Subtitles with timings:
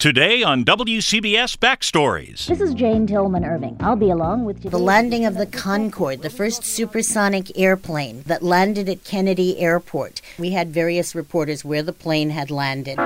[0.00, 2.46] Today on WCBS Backstories.
[2.46, 3.76] This is Jane Tillman Irving.
[3.80, 8.88] I'll be along with the landing of the Concorde, the first supersonic airplane that landed
[8.88, 10.22] at Kennedy Airport.
[10.38, 12.98] We had various reporters where the plane had landed.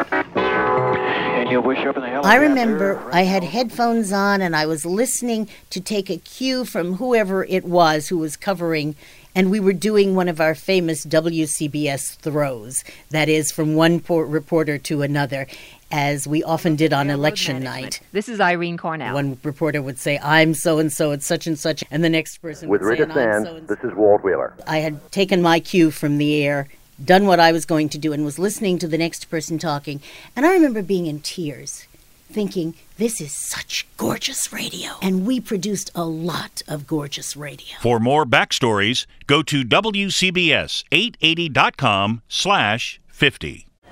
[2.25, 6.95] I remember I had headphones on and I was listening to take a cue from
[6.95, 8.97] whoever it was who was covering
[9.35, 14.79] and we were doing one of our famous WCBS throws, that is, from one reporter
[14.79, 15.47] to another,
[15.91, 18.01] as we often did on election night.
[18.13, 19.15] This is Irene Cornell.
[19.15, 22.39] One reporter would say, I'm so and so at such and such, and the next
[22.39, 24.55] person With would Rita say, Sands, so this is Walt Wheeler.
[24.67, 26.69] I had taken my cue from the air,
[27.03, 30.01] done what I was going to do, and was listening to the next person talking.
[30.37, 31.87] And I remember being in tears,
[32.31, 34.93] thinking, this is such gorgeous radio.
[35.03, 37.77] And we produced a lot of gorgeous radio.
[37.81, 43.67] For more backstories, go to WCBS880.com slash 50.